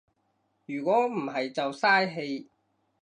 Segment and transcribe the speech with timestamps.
[0.65, 2.47] 如果唔係就嘥氣